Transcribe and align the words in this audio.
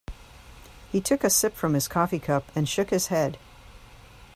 He 0.91 0.99
took 0.99 1.23
a 1.23 1.29
sip 1.29 1.53
from 1.53 1.75
his 1.75 1.87
coffee 1.87 2.17
cup 2.17 2.51
and 2.55 2.67
shook 2.67 2.89
his 2.89 3.09
head. 3.09 3.37